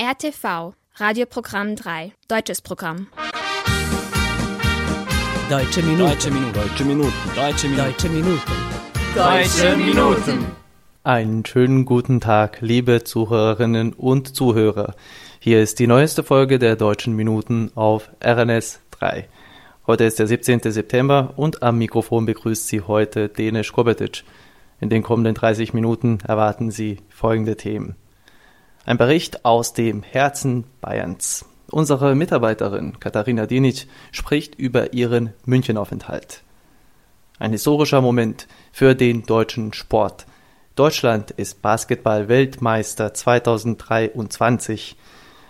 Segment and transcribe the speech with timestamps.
[0.00, 3.08] RTV, Radioprogramm 3, deutsches Programm.
[5.50, 6.08] Deutsche Minuten.
[6.08, 6.52] Deutsche Minuten.
[6.54, 7.12] Deutsche Minuten.
[7.36, 7.68] Deutsche
[8.08, 8.40] Minuten.
[9.14, 9.76] Deutsche Minuten.
[9.76, 10.46] Deutsche Minuten.
[11.04, 14.94] Einen schönen guten Tag, liebe Zuhörerinnen und Zuhörer.
[15.38, 19.28] Hier ist die neueste Folge der Deutschen Minuten auf RNS 3.
[19.86, 20.60] Heute ist der 17.
[20.72, 24.24] September und am Mikrofon begrüßt Sie heute Dene Skobetic.
[24.80, 27.96] In den kommenden 30 Minuten erwarten Sie folgende Themen.
[28.84, 31.44] Ein Bericht aus dem Herzen Bayerns.
[31.70, 36.42] Unsere Mitarbeiterin Katharina Dinic spricht über ihren Münchenaufenthalt.
[37.38, 40.26] Ein historischer Moment für den deutschen Sport.
[40.74, 44.96] Deutschland ist Basketball-Weltmeister 2023.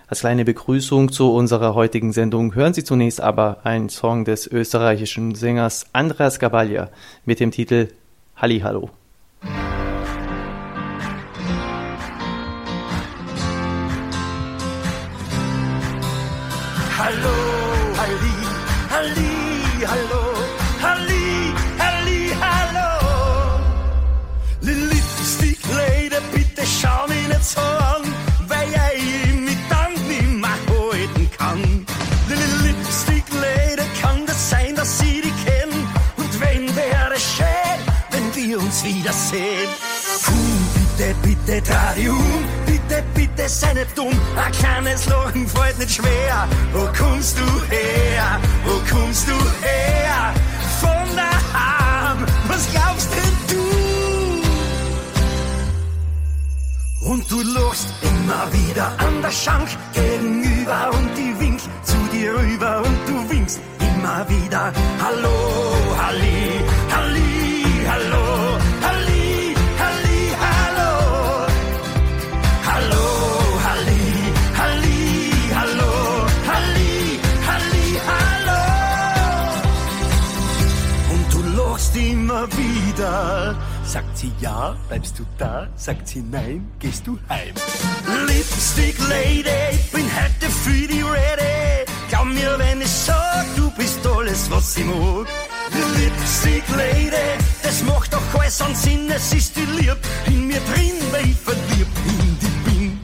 [0.08, 5.34] Als kleine Begrüßung zu unserer heutigen Sendung hören Sie zunächst aber einen Song des österreichischen
[5.34, 6.90] Sängers Andreas Gabaglia
[7.24, 7.88] mit dem Titel
[8.36, 8.90] Hallihallo.
[9.42, 9.81] Hallo,
[19.02, 20.22] Halli, hallo,
[20.80, 22.88] Halli, Halli, hallo.
[24.60, 28.04] Lipstick Lady, bitte schau mich nicht so an,
[28.46, 31.84] weil ich mich dann nicht mehr halten kann.
[32.62, 35.72] Lipstick Lady, kann das sein, dass ich dich kenn?
[36.16, 37.78] Und wenn wäre schön,
[38.12, 39.68] wenn wir uns wiedersehen.
[40.22, 40.32] Puh,
[40.74, 42.44] bitte, bitte, dreh dich um,
[43.42, 44.18] bitte, sei nicht dumm.
[44.36, 46.48] Ein kleines Lachen fällt nicht schwer.
[46.72, 48.40] Wo kommst du her?
[48.64, 50.34] Wo kommst du her?
[50.80, 53.62] Von daheim, was glaubst denn du?
[57.10, 62.82] Und du lachst immer wieder an der Schank gegenüber und die winkt zu dir rüber
[62.84, 64.72] und du winkst immer wieder.
[65.04, 65.36] Hallo,
[66.00, 66.41] Halli,
[83.02, 83.54] wieder.
[83.84, 85.66] Sagt sie ja, bleibst du da?
[85.76, 87.54] Sagt sie nein, gehst du heim?
[88.26, 91.90] Lipstick Lady, bin heute für die ready.
[92.08, 95.26] Glaub mir, wenn ich sag, du bist alles, was ich mag.
[95.96, 100.96] Lipstick Lady, das macht doch alles an Sinn, es ist die Lieb in mir drin,
[101.10, 103.00] weil ich verliebt in die bin.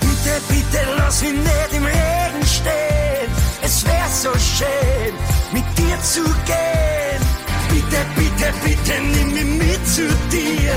[0.00, 3.30] Bitte, bitte lass mich nicht im Regen stehen.
[3.62, 5.14] Es wär so schön,
[5.52, 7.39] mit dir zu gehen.
[7.70, 10.74] Bitte, bitte, bitte nimm mich mit zu dir.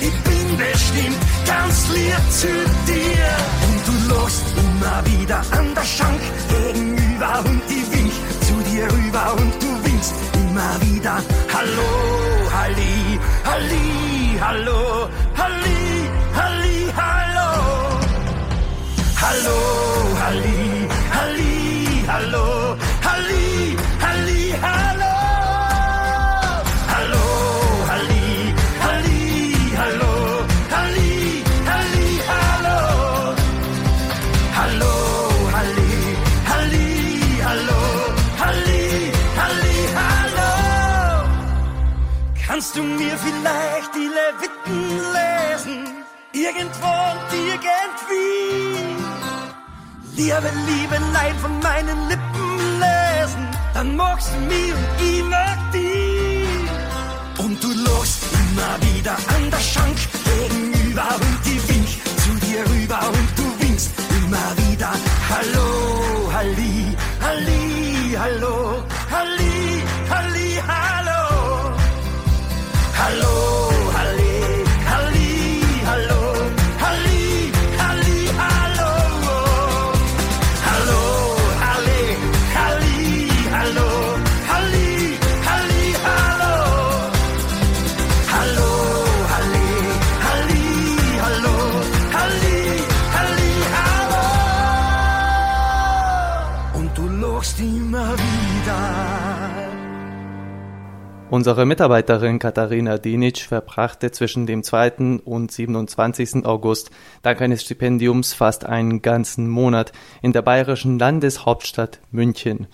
[0.00, 2.52] Ich bin bestimmt ganz lieb zu
[2.90, 3.28] dir.
[3.66, 8.12] Und du lachst immer wieder an der Schank gegenüber und die wink
[8.46, 11.16] zu dir rüber und du winkst immer wieder.
[11.54, 11.90] Hallo,
[12.58, 15.08] Halli, Halli, hallo,
[15.38, 15.71] Halli,
[42.74, 45.86] Kannst du mir vielleicht die Leviten lesen?
[46.32, 48.62] Irgendwo und irgendwie.
[50.16, 57.44] Liebe, liebe Leid von meinen Lippen lesen, dann magst du mich und mag dich.
[57.44, 61.88] Und du lachst immer wieder an der Schank gegenüber und die wink
[62.24, 64.92] zu dir rüber und du winkst immer wieder.
[65.28, 68.82] Hallo, Halli, Halli, hallo,
[101.32, 105.20] Unsere Mitarbeiterin Katharina Dinic verbrachte zwischen dem 2.
[105.24, 106.44] und 27.
[106.44, 106.90] August
[107.22, 112.66] dank eines Stipendiums fast einen ganzen Monat in der bayerischen Landeshauptstadt München.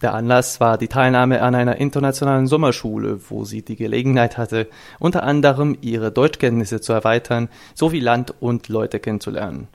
[0.00, 4.66] Der Anlass war die Teilnahme an einer internationalen Sommerschule, wo sie die Gelegenheit hatte,
[4.98, 9.68] unter anderem ihre Deutschkenntnisse zu erweitern sowie Land und Leute kennenzulernen.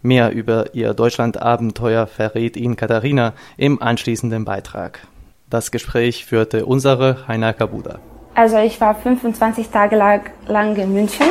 [0.00, 5.06] Mehr über ihr Deutschlandabenteuer verrät Ihnen Katharina im anschließenden Beitrag.
[5.54, 8.00] Das Gespräch führte unsere Heiner Kabuda.
[8.34, 11.26] Also ich war 25 Tage lang, in München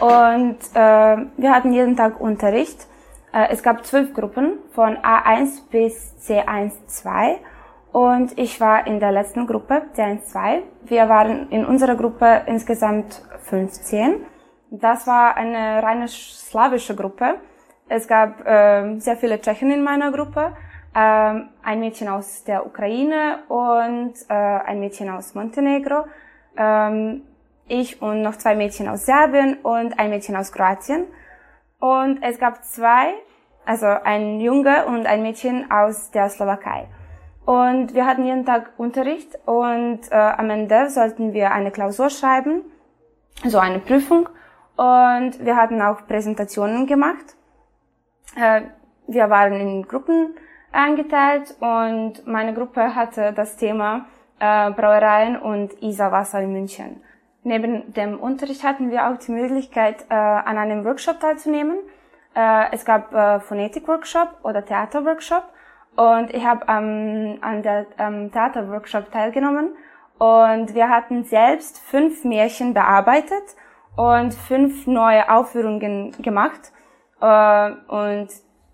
[0.00, 2.86] und äh, wir hatten jeden Tag Unterricht.
[3.32, 7.36] Äh, es gab zwölf Gruppen von A1 bis C1-2
[7.90, 10.60] und ich war in der letzten Gruppe, C1-2.
[10.82, 14.26] Wir waren in unserer Gruppe insgesamt 15.
[14.72, 17.36] Das war eine reine slawische Gruppe.
[17.88, 20.52] Es gab äh, sehr viele Tschechen in meiner Gruppe,
[20.94, 26.06] ähm, ein Mädchen aus der Ukraine und äh, ein Mädchen aus Montenegro,
[26.56, 27.22] ähm,
[27.66, 31.06] ich und noch zwei Mädchen aus Serbien und ein Mädchen aus Kroatien.
[31.80, 33.14] Und es gab zwei,
[33.64, 36.88] also ein Junge und ein Mädchen aus der Slowakei.
[37.44, 42.62] Und wir hatten jeden Tag Unterricht und äh, am Ende sollten wir eine Klausur schreiben,
[43.44, 44.28] so eine Prüfung.
[44.76, 47.36] Und wir hatten auch Präsentationen gemacht.
[48.36, 48.62] Äh,
[49.06, 50.34] wir waren in Gruppen
[50.74, 54.06] eingeteilt und meine Gruppe hatte das Thema
[54.40, 57.02] äh, Brauereien und Isarwasser in München.
[57.42, 61.76] Neben dem Unterricht hatten wir auch die Möglichkeit, äh, an einem Workshop teilzunehmen.
[62.34, 65.44] Äh, es gab äh, Phonetik-Workshop oder Theater-Workshop
[65.96, 69.76] und ich habe ähm, an der ähm, Theater-Workshop teilgenommen
[70.18, 73.44] und wir hatten selbst fünf Märchen bearbeitet
[73.96, 76.72] und fünf neue Aufführungen gemacht.
[77.20, 78.28] Äh, und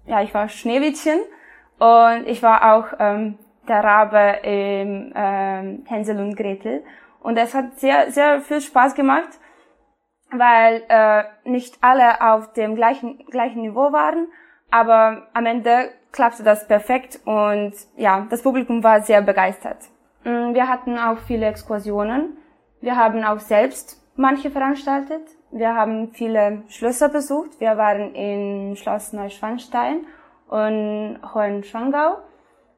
[0.06, 1.20] ja, ich war Schneewittchen
[1.80, 6.84] und ich war auch ähm, der Rabe im ähm, Hänsel und Gretel.
[7.22, 9.28] Und es hat sehr, sehr viel Spaß gemacht,
[10.30, 14.28] weil äh, nicht alle auf dem gleichen, gleichen Niveau waren,
[14.70, 19.78] aber am Ende klappte das perfekt und ja, das Publikum war sehr begeistert.
[20.24, 22.36] Mm, wir hatten auch viele Exkursionen.
[22.82, 25.22] Wir haben auch selbst manche veranstaltet.
[25.50, 27.58] Wir haben viele Schlösser besucht.
[27.58, 30.04] Wir waren in Schloss Neuschwanstein
[30.50, 32.19] und Hohenschwangau.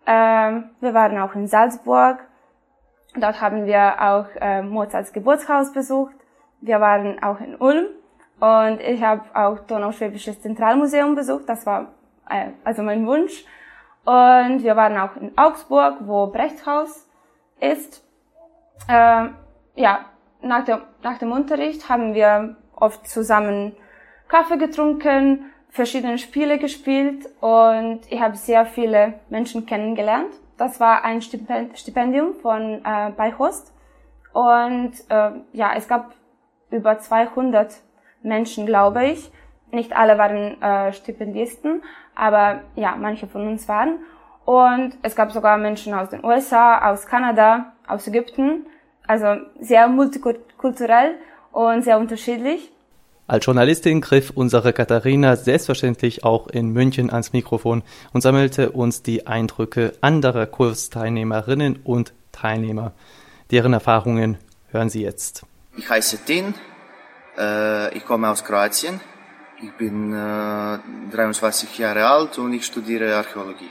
[0.06, 2.20] Ähm, wir waren auch in Salzburg,
[3.14, 6.14] Dort haben wir auch äh, Mozarts Geburtshaus besucht.
[6.60, 7.86] Wir waren auch in Ulm
[8.40, 11.46] und ich habe auch Donauschwäbisches Zentralmuseum besucht.
[11.46, 11.92] Das war
[12.28, 13.44] äh, also mein Wunsch.
[14.04, 17.08] Und wir waren auch in Augsburg, wo Brechtshaus
[17.60, 18.02] ist.
[18.88, 19.28] Äh,
[19.74, 20.06] ja,
[20.40, 23.76] nach, der, nach dem Unterricht haben wir oft zusammen
[24.28, 30.32] Kaffee getrunken, verschiedene Spiele gespielt und ich habe sehr viele Menschen kennengelernt.
[30.58, 33.72] Das war ein Stipendium von äh, bei Host.
[34.34, 36.14] Und äh, ja, es gab
[36.70, 37.74] über 200
[38.22, 39.30] Menschen, glaube ich.
[39.70, 41.82] Nicht alle waren äh, Stipendisten,
[42.14, 43.98] aber ja, manche von uns waren.
[44.44, 48.66] Und es gab sogar Menschen aus den USA, aus Kanada, aus Ägypten.
[49.06, 51.16] Also sehr multikulturell
[51.50, 52.70] und sehr unterschiedlich.
[53.32, 57.82] Als Journalistin griff unsere Katharina selbstverständlich auch in München ans Mikrofon
[58.12, 62.92] und sammelte uns die Eindrücke anderer Kursteilnehmerinnen und Teilnehmer.
[63.50, 64.36] Deren Erfahrungen
[64.70, 65.46] hören Sie jetzt.
[65.78, 66.52] Ich heiße Tin,
[67.38, 69.00] äh, ich komme aus Kroatien,
[69.62, 70.78] ich bin äh,
[71.16, 73.70] 23 Jahre alt und ich studiere Archäologie.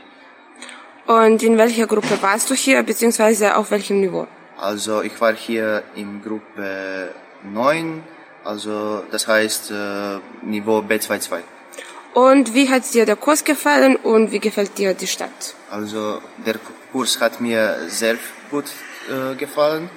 [1.05, 4.25] Und in welcher Gruppe warst du hier, beziehungsweise auf welchem Niveau?
[4.57, 8.01] Also ich war hier in Gruppe 9
[8.43, 11.41] also das heißt äh, Niveau B22.
[12.13, 15.55] Und wie hat dir der Kurs gefallen und wie gefällt dir die Stadt?
[15.69, 16.55] Also der
[16.91, 18.17] Kurs hat mir sehr
[18.49, 18.65] gut
[19.09, 19.89] äh, gefallen.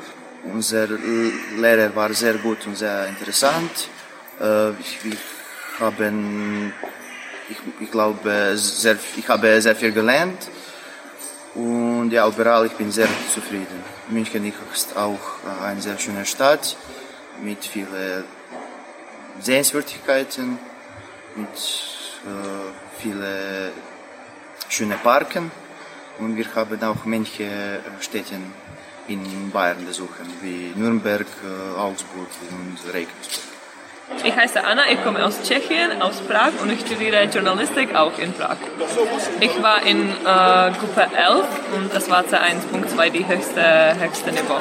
[0.52, 0.86] Unser
[1.56, 3.88] Lehrer war sehr gut und sehr interessant.
[4.40, 4.98] Äh, ich,
[5.80, 6.72] haben,
[7.48, 10.48] ich, ich glaube, sehr, ich habe sehr viel gelernt.
[11.56, 13.82] Und ja, überall, ich bin sehr zufrieden.
[14.08, 15.18] München ist auch
[15.62, 16.76] eine sehr schöne Stadt
[17.42, 18.24] mit vielen
[19.40, 20.58] Sehenswürdigkeiten,
[21.36, 23.72] mit äh, vielen
[24.68, 25.50] schönen Parken
[26.18, 28.34] und wir haben auch manche Städte
[29.08, 33.54] in Bayern besuchen, wie Nürnberg, äh, Augsburg und Regensburg.
[34.22, 38.32] Ich heiße Anna, ich komme aus Tschechien, aus Prag und ich studiere Journalistik auch in
[38.32, 38.56] Prag.
[39.40, 44.60] Ich war in äh, Gruppe 11 und das war C1.2 die höchste, höchste Niveau.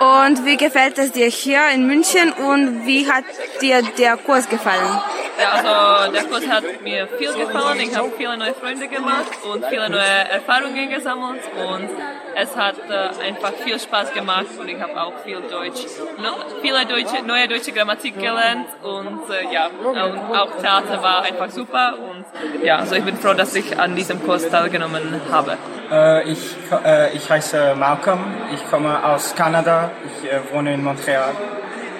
[0.00, 3.24] Und wie gefällt es dir hier in München und wie hat
[3.60, 5.00] dir der Kurs gefallen?
[5.40, 7.80] Ja, also der Kurs hat mir viel gefallen.
[7.80, 11.88] Ich habe viele neue Freunde gemacht und viele neue Erfahrungen gesammelt und
[12.36, 15.86] es hat äh, einfach viel Spaß gemacht und ich habe auch viel Deutsch,
[16.18, 16.30] no,
[16.62, 21.94] viele deutsche, neue deutsche Grammatik gelernt und äh, ja, und auch Theater war einfach super
[21.98, 22.24] und
[22.64, 25.56] ja, also ich bin froh, dass ich an diesem Kurs teilgenommen habe.
[25.90, 28.20] Äh, ich, äh, ich heiße Malcolm,
[28.52, 31.32] ich komme aus Kanada, ich äh, wohne in Montreal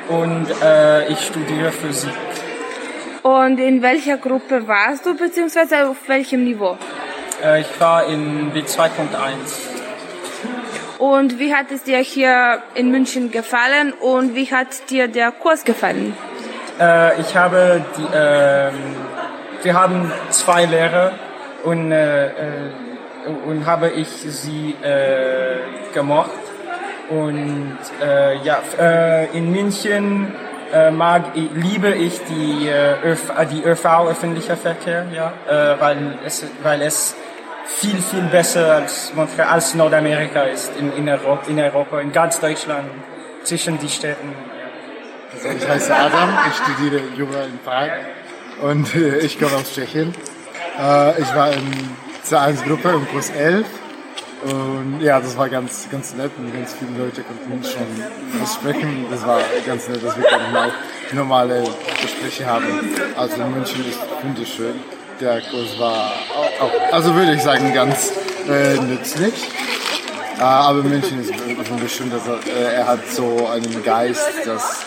[0.09, 2.13] und äh, ich studiere Physik.
[3.25, 6.77] Und in welcher Gruppe warst du, beziehungsweise auf welchem Niveau?
[7.43, 8.91] Äh, ich war in B2.1.
[10.99, 15.65] Und wie hat es dir hier in München gefallen und wie hat dir der Kurs
[15.65, 16.15] gefallen?
[16.79, 18.71] Äh, ich habe die, äh,
[19.63, 21.13] wir haben zwei Lehrer
[21.63, 22.31] und, äh, äh,
[23.47, 25.61] und habe ich sie äh,
[25.95, 26.31] gemocht.
[27.09, 30.35] Und äh, ja, äh, in München
[30.75, 36.45] äh, mag, liebe ich die, äh, ÖV, die ÖV, öffentlicher Verkehr, ja, äh, weil, es,
[36.63, 37.15] weil es
[37.67, 42.91] viel, viel besser als, als Nordamerika ist in, in, Europa, in Europa, in ganz Deutschland,
[43.45, 44.33] zwischen die Städten.
[44.33, 45.49] Ja.
[45.49, 47.91] Also ich heiße Adam, ich studiere Jura in Prag
[48.63, 50.15] und äh, ich komme aus Tschechien.
[50.79, 53.67] Äh, ich war in C1-Gruppe im Kurs 11
[54.45, 59.07] und ja, das war ganz, ganz nett und ganz viele Leute konnten schon sprechen.
[59.11, 60.73] Das war ganz nett, dass wir konnten auch
[61.13, 61.65] normale
[62.03, 62.65] Gespräche haben.
[63.17, 64.75] Also München ist wunderschön.
[65.21, 66.13] Der Kurs war
[66.61, 68.13] auch, also würde ich sagen, ganz
[68.49, 69.49] äh, nützlich.
[70.39, 71.33] Äh, aber München ist
[71.71, 74.85] wunderschön, dass er, äh, er hat so einen Geist, dass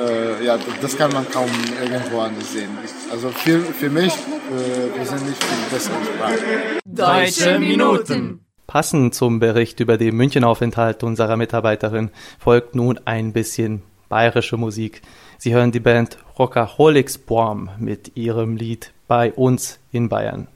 [0.00, 1.50] äh, ja, das kann man kaum
[1.80, 2.70] irgendwo anders sehen.
[3.10, 6.80] Also für, für mich äh, persönlich viel bessere Sprache.
[6.84, 8.47] Deutsche Minuten.
[8.68, 15.00] Passend zum Bericht über den Münchenaufenthalt unserer Mitarbeiterin folgt nun ein bisschen bayerische Musik.
[15.38, 20.48] Sie hören die Band Rockaholics Boam mit ihrem Lied Bei uns in Bayern.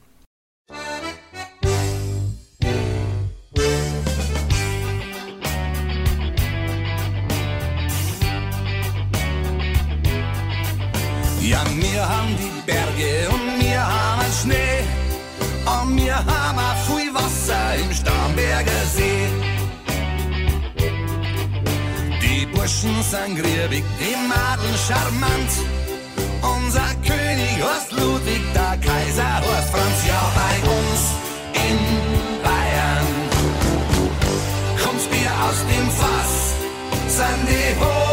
[22.63, 25.51] Burschen sind griebig, die Madeln charmant.
[26.41, 30.07] Unser König heißt Ludwig, der Kaiser heißt Franz.
[30.07, 31.01] Ja, bei uns
[31.55, 31.77] in
[32.41, 33.07] Bayern
[34.81, 36.53] kommt's Bier aus dem Fass,
[37.09, 38.12] sind die Hosen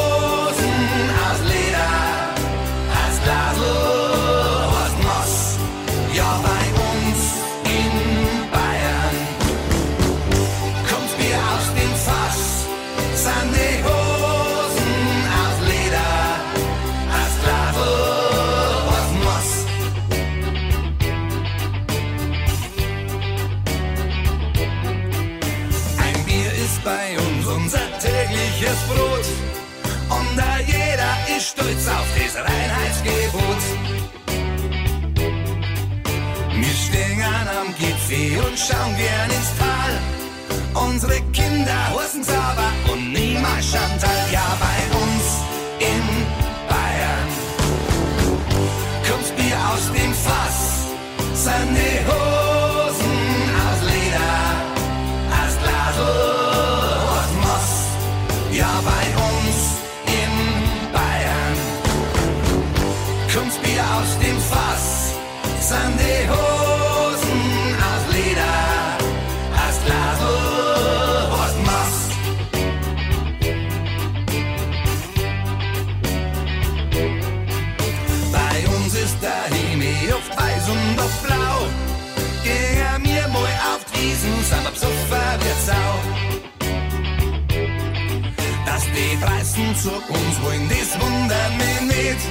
[89.21, 92.23] Preisen zu uns wollen, das wundert mich nicht.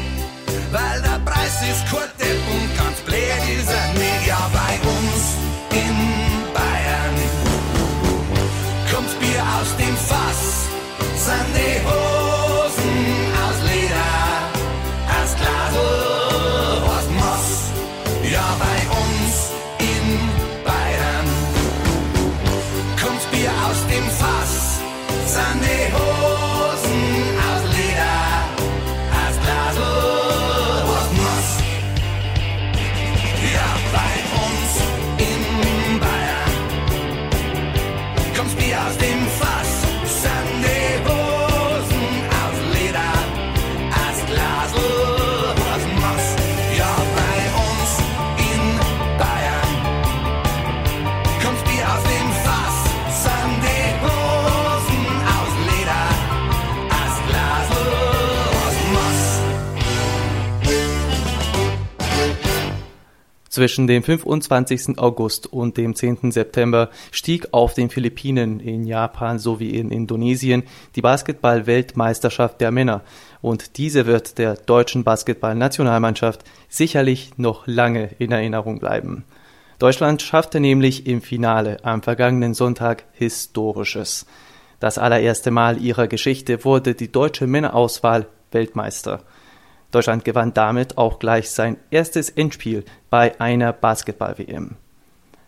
[0.71, 4.27] Weil der Preis ist kurz und ganz blöd ist er nicht.
[4.27, 4.88] Ja, bei
[38.49, 39.68] kommt's Bier aus dem Fass,
[63.59, 64.97] Zwischen dem 25.
[64.99, 66.31] August und dem 10.
[66.31, 70.63] September stieg auf den Philippinen, in Japan sowie in Indonesien
[70.95, 73.01] die Basketball-Weltmeisterschaft der Männer
[73.41, 79.25] und diese wird der deutschen Basketballnationalmannschaft sicherlich noch lange in Erinnerung bleiben.
[79.77, 84.25] Deutschland schaffte nämlich im Finale am vergangenen Sonntag Historisches.
[84.79, 89.19] Das allererste Mal ihrer Geschichte wurde die deutsche Männerauswahl Weltmeister.
[89.91, 94.75] Deutschland gewann damit auch gleich sein erstes Endspiel bei einer Basketball-WM.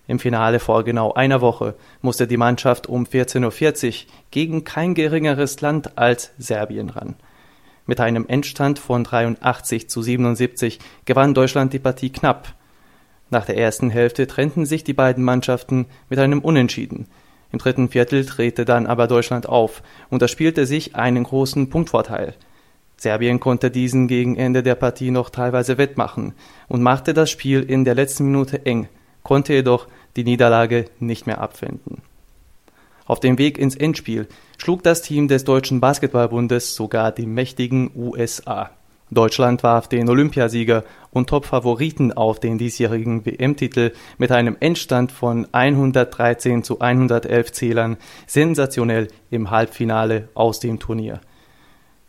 [0.07, 5.61] Im Finale vor genau einer Woche musste die Mannschaft um 14.40 Uhr gegen kein geringeres
[5.61, 7.15] Land als Serbien ran.
[7.85, 12.53] Mit einem Endstand von 83 zu 77 gewann Deutschland die Partie knapp.
[13.29, 17.07] Nach der ersten Hälfte trennten sich die beiden Mannschaften mit einem Unentschieden.
[17.51, 22.33] Im dritten Viertel drehte dann aber Deutschland auf und erspielte sich einen großen Punktvorteil.
[23.01, 26.33] Serbien konnte diesen gegen Ende der Partie noch teilweise wettmachen
[26.67, 28.89] und machte das Spiel in der letzten Minute eng,
[29.23, 32.03] konnte jedoch die Niederlage nicht mehr abwenden.
[33.07, 34.27] Auf dem Weg ins Endspiel
[34.59, 38.69] schlug das Team des Deutschen Basketballbundes sogar die mächtigen USA.
[39.09, 46.63] Deutschland warf den Olympiasieger und Top-Favoriten auf den diesjährigen WM-Titel mit einem Endstand von 113
[46.63, 51.19] zu 111 Zählern sensationell im Halbfinale aus dem Turnier.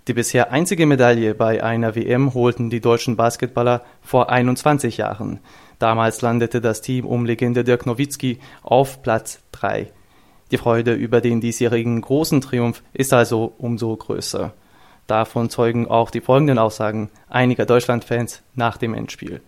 [0.09, 5.39] Die bisher einzige Medaille bei einer WM holten die deutschen Basketballer vor 21 Jahren.
[5.79, 9.93] Damals landete das Team um Legende Dirk Nowitzki auf Platz 3.
[10.51, 14.53] Die Freude über den diesjährigen großen Triumph ist also umso größer.
[15.07, 19.41] Davon zeugen auch die folgenden Aussagen einiger Deutschlandfans nach dem Endspiel.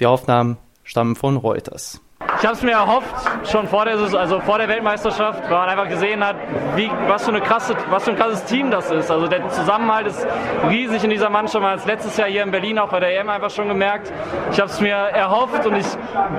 [0.00, 2.00] Die Aufnahmen stammen von Reuters.
[2.40, 3.12] Ich habe es mir erhofft,
[3.50, 6.36] schon vor der, also vor der Weltmeisterschaft, weil man einfach gesehen hat,
[6.76, 9.10] wie, was, für eine krasse, was für ein krasses Team das ist.
[9.10, 10.24] Also der Zusammenhalt ist
[10.70, 11.60] riesig in dieser Mannschaft.
[11.62, 14.12] Man hat es letztes Jahr hier in Berlin auch bei der EM einfach schon gemerkt.
[14.52, 15.86] Ich habe es mir erhofft und ich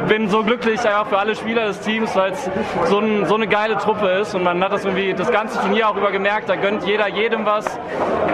[0.08, 2.50] bin so glücklich einfach für alle Spieler des Teams, weil es
[2.86, 5.90] so, ein, so, eine geile Truppe ist und man hat das irgendwie das ganze Turnier
[5.90, 6.48] auch über gemerkt.
[6.48, 7.66] Da gönnt jeder jedem was.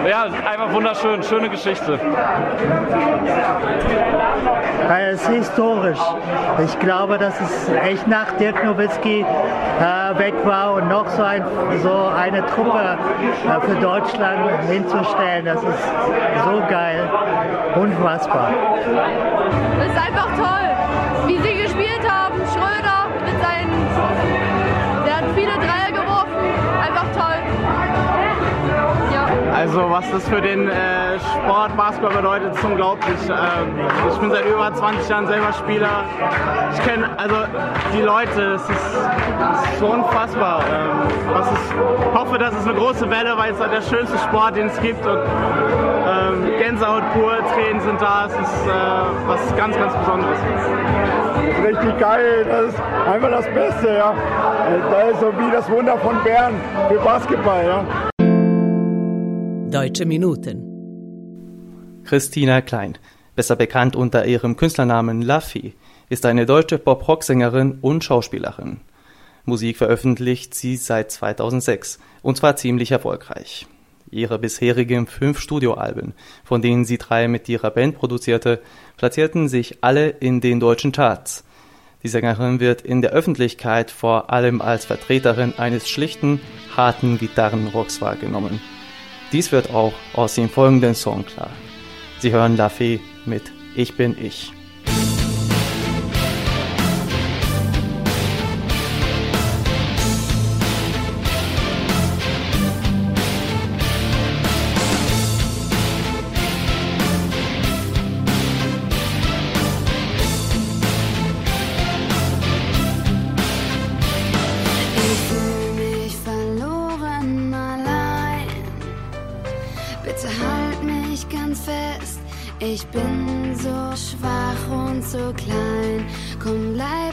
[0.08, 1.98] Ja, einfach wunderschön, schöne Geschichte.
[4.88, 5.98] Es ist historisch.
[6.64, 11.44] Ich glaube, dass es echt nach Dirk Nowitzki äh, weg war und noch so, ein,
[11.82, 12.98] so eine Truppe
[13.46, 15.84] äh, für Deutschland hinzustellen, das ist
[16.44, 17.08] so geil,
[17.74, 18.50] unfassbar.
[19.78, 22.34] Das ist einfach toll, wie sie gespielt haben.
[22.52, 23.70] Schröder mit seinen,
[25.04, 26.36] der hat viele Dreier geworfen,
[26.80, 27.85] einfach toll.
[29.66, 33.18] Also was das für den äh, Sport Basketball bedeutet, ist unglaublich.
[33.28, 33.74] Ähm,
[34.08, 36.04] ich bin seit über 20 Jahren selber Spieler.
[36.72, 37.34] Ich kenne also
[37.92, 40.60] die Leute, es ist, ist, so unfassbar.
[40.72, 44.54] Ähm, was ist, hoffe, dass es eine große Welle, weil es halt der schönste Sport,
[44.54, 45.04] den es gibt.
[45.04, 48.26] Und ähm, Gänsehaut pur, Tränen sind da.
[48.26, 48.70] Es ist äh,
[49.26, 50.38] was ganz, ganz Besonderes.
[51.34, 52.46] Das ist richtig geil.
[52.48, 53.96] Das ist einfach das Beste.
[53.96, 54.14] Ja.
[54.92, 56.54] Das ist so wie das Wunder von Bern
[56.88, 57.66] für Basketball.
[57.66, 58.05] Ja.
[59.70, 62.02] Deutsche Minuten.
[62.04, 62.96] Christina Klein,
[63.34, 65.74] besser bekannt unter ihrem Künstlernamen Laffy,
[66.08, 68.78] ist eine deutsche Pop-Rock-Sängerin und Schauspielerin.
[69.44, 73.66] Musik veröffentlicht sie seit 2006 und zwar ziemlich erfolgreich.
[74.08, 78.62] Ihre bisherigen fünf Studioalben, von denen sie drei mit ihrer Band produzierte,
[78.96, 81.42] platzierten sich alle in den deutschen Charts.
[82.04, 86.40] Die Sängerin wird in der Öffentlichkeit vor allem als Vertreterin eines schlichten,
[86.76, 88.60] harten Gitarrenrocks wahrgenommen.
[89.32, 91.50] Dies wird auch aus dem folgenden Song klar.
[92.20, 92.70] Sie hören La
[93.24, 93.42] mit
[93.74, 94.16] Ich bin.
[94.20, 94.52] Ich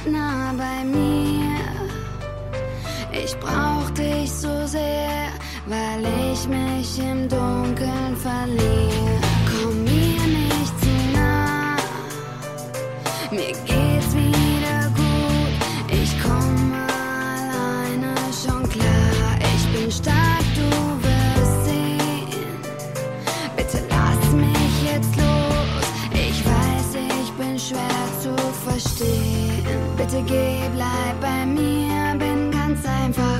[0.05, 1.59] nah bei mir.
[3.11, 5.29] Ich brauch dich so sehr,
[5.65, 9.22] weil ich mich im Dunkeln verliere.
[30.13, 33.32] Bitte geh, bleib bei mir, bin ganz einfach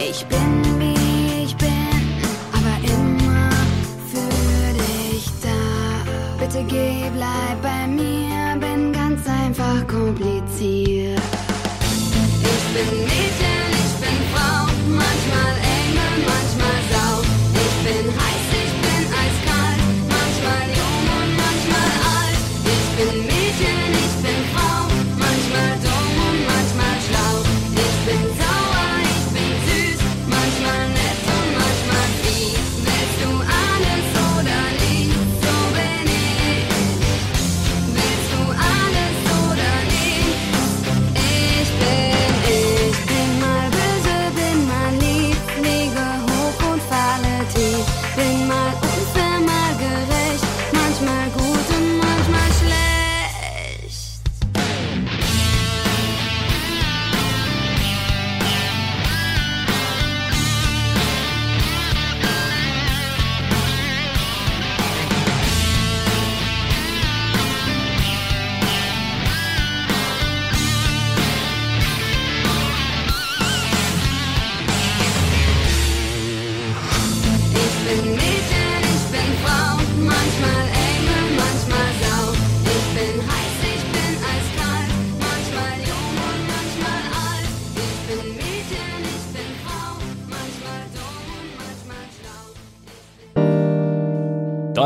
[0.00, 1.68] Ich bin wie ich bin,
[2.52, 3.50] aber immer
[4.10, 6.38] für dich da.
[6.38, 11.20] Bitte geh, bleib bei mir, bin ganz einfach kompliziert.
[12.42, 13.57] Ich bin Mädchen,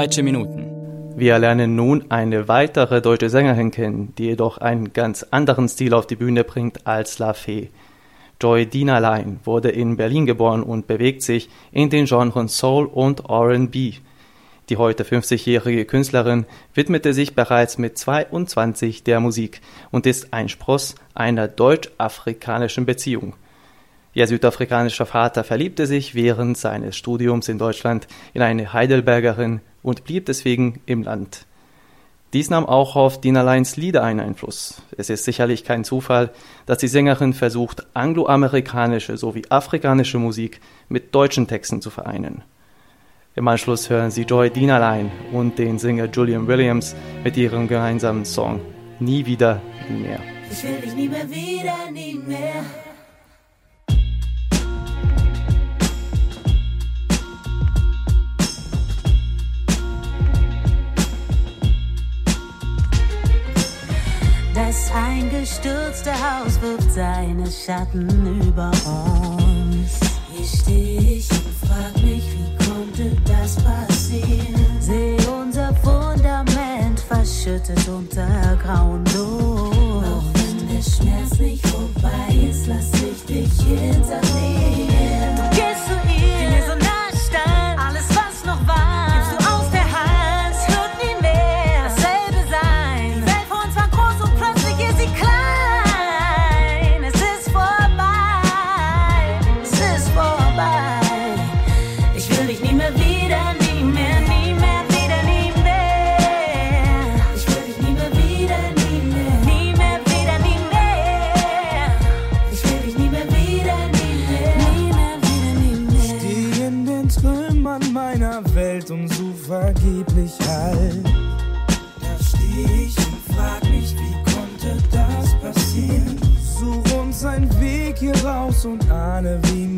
[0.03, 1.15] Deutsche Minuten.
[1.15, 6.09] Wir lernen nun eine weitere deutsche Sängerin kennen, die jedoch einen ganz anderen Stil auf
[6.09, 7.69] die Bühne bringt als La Fee.
[8.41, 13.93] Joy Dienerlein wurde in Berlin geboren und bewegt sich in den Genren Soul und R&B.
[14.71, 19.61] Die heute 50-jährige Künstlerin widmete sich bereits mit 22 der Musik
[19.93, 23.35] und ist ein Spross einer deutsch-afrikanischen Beziehung.
[24.14, 30.27] Ihr südafrikanischer Vater verliebte sich während seines Studiums in Deutschland in eine Heidelbergerin und blieb
[30.27, 31.46] deswegen im Land.
[32.35, 34.83] Dies nahm auch auf Dinnerleins Lieder einen Einfluss.
[34.96, 36.31] Es ist sicherlich kein Zufall,
[36.64, 42.42] dass die Sängerin versucht, angloamerikanische sowie afrikanische Musik mit deutschen Texten zu vereinen.
[43.35, 46.94] Im Anschluss hören Sie Joy Dinnerlein und den Sänger Julian Williams
[47.25, 48.61] mit ihrem gemeinsamen Song
[48.98, 50.20] Nie wieder, nie mehr.
[50.51, 52.64] Ich will dich nie mehr wieder, nie mehr.
[64.55, 69.99] Das eingestürzte Haus wirft seine Schatten über uns.
[70.31, 74.77] Hier steh ich und frag mich, wie konnte das passieren?
[74.79, 80.07] Seh unser Fundament verschüttet unter grauen Luft.
[80.07, 84.82] Auch wenn der Schmerz nicht vorbei ist, lass ich dich hinter mir.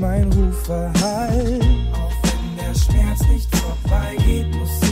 [0.04, 1.64] Mein Ruf verhallt.
[1.92, 4.83] Auch wenn der Schmerz nicht vorbeigeht, muss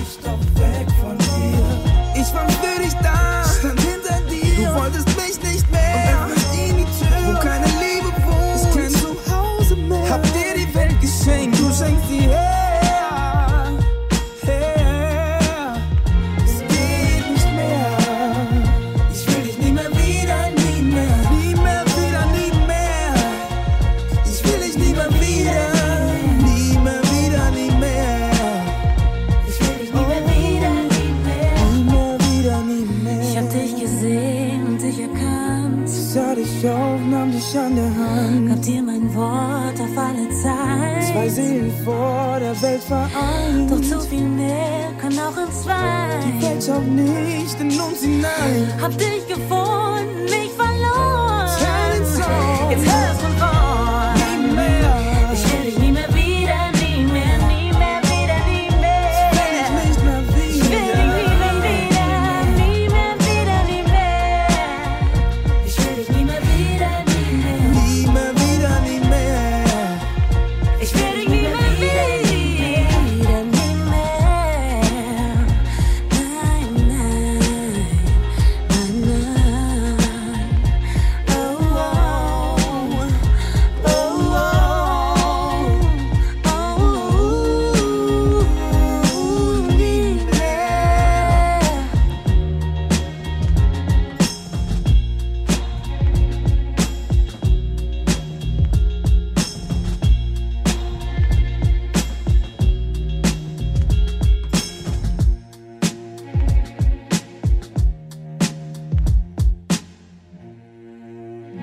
[46.67, 48.73] schaut nicht in uns hinein.
[48.81, 49.72] Hab dich gefunden,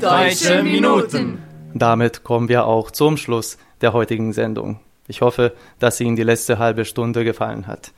[0.02, 1.40] Deutsche Minuten.
[1.74, 4.80] Damit kommen wir auch zum Schluss der heutigen Sendung.
[5.08, 7.92] Ich hoffe, dass Ihnen die letzte halbe Stunde gefallen hat.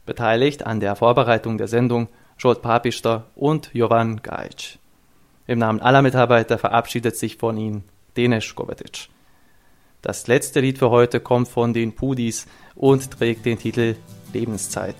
[0.06, 2.08] Beteiligt an der Vorbereitung der Sendung
[2.38, 4.78] Jolt Papister und Jovan Gajic.
[5.46, 7.84] Im Namen aller Mitarbeiter verabschiedet sich von Ihnen
[8.16, 9.08] Denis Kovacic.
[10.02, 13.96] Das letzte Lied für heute kommt von den Pudis und trägt den Titel
[14.32, 14.96] Lebenszeit.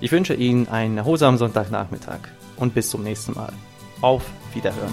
[0.00, 2.20] Ich wünsche Ihnen einen erholsamen Sonntagnachmittag
[2.56, 3.52] und bis zum nächsten Mal.
[4.00, 4.92] Auf Wiederhören.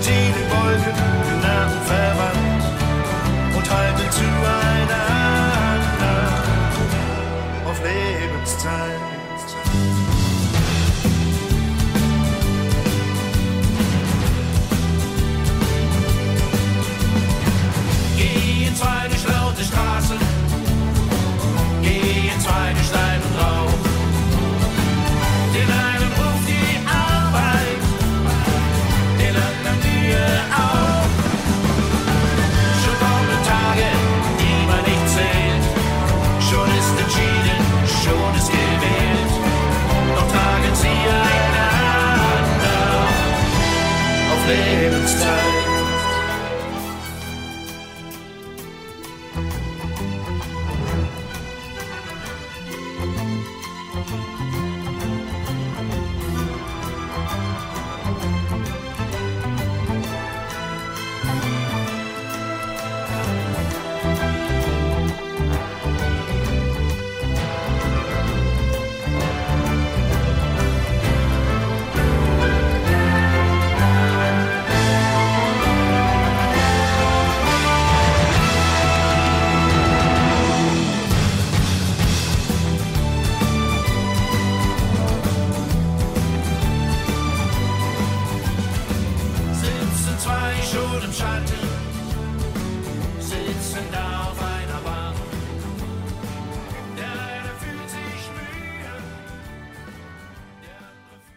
[0.00, 1.97] Sind sie den Wolken
[45.08, 45.67] Lebenszeit.
[45.67, 45.67] sitzen